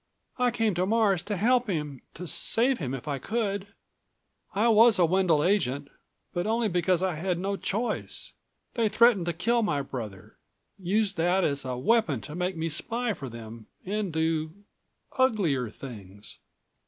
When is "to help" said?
1.21-1.67